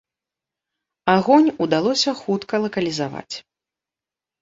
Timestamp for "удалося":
1.67-2.11